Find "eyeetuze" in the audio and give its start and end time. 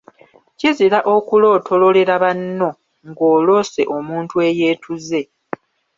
4.47-5.21